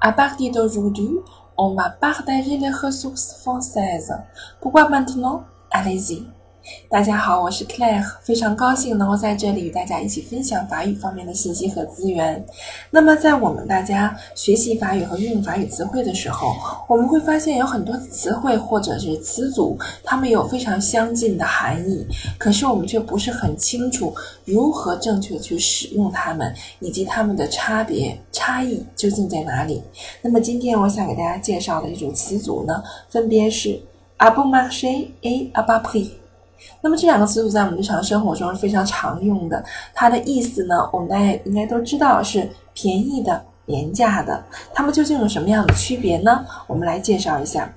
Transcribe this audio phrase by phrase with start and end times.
[0.00, 1.10] à partir d'aujourd'hui,
[1.56, 4.14] on va partager les ressources françaises.
[4.60, 5.44] Pourquoi maintenant?
[5.70, 6.26] Allez-y.
[6.88, 12.44] 大家好，我是 Claire，非常高兴能够在这里与大家一起分享法语方面的信息和资源。
[12.90, 16.54] 那么，在我们大家学习法语和运用法语词汇的时候，
[16.86, 22.06] 我们会发现有很多词汇或者是词组，它们有非常相近的含义，
[22.36, 24.14] 可是我们却不是很清楚
[24.44, 29.82] 如何正确去使用它们，以及它们的差别差异究竟在哪里。
[30.20, 33.80] 那么，今天我想给大家介绍的一组词组呢，分别是
[34.18, 36.19] a bon marché et a bas prix。
[36.80, 39.62] 那么这两个词组在我们日常生活中是非常常用的，
[39.94, 44.42] 它的意思呢，我们大家应该都知道是便宜的、廉价的。
[44.72, 46.44] 它们究竟有什么样的区别呢？
[46.66, 47.72] 我们来介绍一下。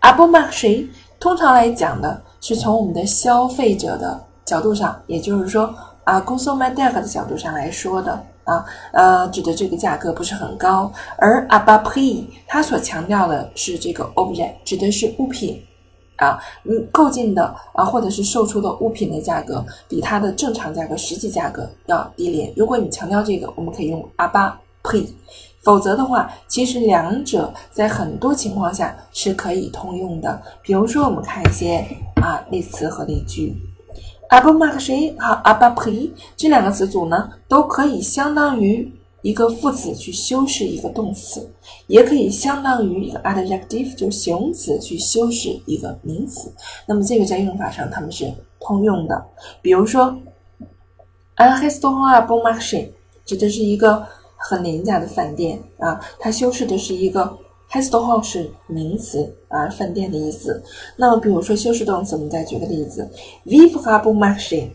[0.00, 0.86] a bon marché
[1.20, 8.12] 通常来讲呢，是从我们的消费者的角度上，也就是说啊，consommateur 的角度上来说的
[8.44, 10.90] 啊，呃，指的这个价格不是很高。
[11.16, 15.62] 而 abapri 它所强调的是这个 object，指的是物品。
[16.18, 22.52] 啊，嗯，购进的啊，或者是售出的物品的价格比它的正常价格、实际价格要低廉。
[22.56, 24.52] 如果你强调这个，我们可以用 a bas
[24.82, 25.06] prix；
[25.62, 30.42] 否则的话，其实两者在很多情况下是可以通用的。
[30.60, 33.54] 比如说，我们看一些啊例词和例句
[34.30, 38.92] ，a bon marché 和 a bas prix 这两个词组呢，都可以相当于。
[39.22, 41.50] 一个副词去修饰一个动词，
[41.88, 46.52] 也可以相当于一个 adjective，就形容词去修饰一个名词。
[46.86, 49.26] 那么这个在用法上它们是通用的。
[49.60, 50.16] 比如说
[51.36, 52.88] ，un restaurant bon marché
[53.24, 57.36] 指的是一个很廉价的饭店啊，它修饰的是一个
[57.72, 60.62] restaurant 是名词啊，饭店的意思。
[60.96, 63.10] 那么比如说修饰动词，我们再举个例子
[63.44, 64.68] ，vivre bon marché。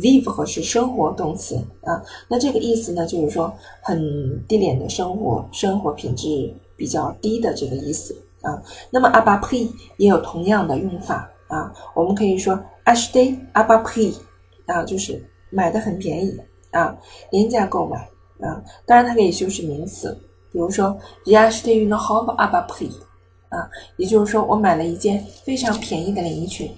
[0.00, 8.62] Vive 是生活动词啊，那这个意思呢，就是说很低廉的生活，生活品质比较低的这个意思啊。
[8.90, 14.14] 那么 a bas prix 也有同样的用法啊，我们可以说 acheter a bas prix
[14.66, 16.36] 啊，就是买的很便宜
[16.70, 16.96] 啊，
[17.30, 17.98] 廉价购买
[18.40, 18.62] 啊。
[18.86, 20.16] 当然它可以修饰名词，
[20.52, 22.90] 比如说 j'ai acheté une robe a bas prix
[23.48, 26.70] 啊，也就是说我买了一件非常便宜的连衣裙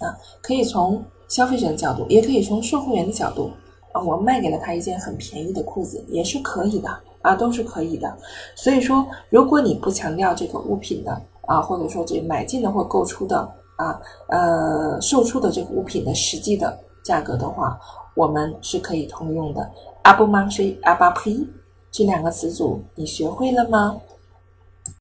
[0.00, 1.02] 啊，可以从。
[1.28, 3.50] 消费者的角度，也可以从售货员的角度
[3.92, 6.88] 啊，我卖给了他一件很便宜的裤子，也是可以的
[7.20, 8.10] 啊，都是可以的。
[8.54, 13.40] 所以说，如果你不强调这个物品的啊，或者说这买进的或购出的
[13.76, 14.00] 啊，
[14.30, 17.78] 呃，售出的这个物品的实际的价格的话，
[18.16, 19.70] 我们是可以通用的。
[20.04, 21.46] a bon marché, a b a p i
[21.90, 24.00] 这两个词组，你学会了吗？